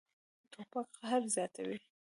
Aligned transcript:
توپک 0.51 0.87
قهر 0.99 1.21
زیاتوي. 1.33 1.77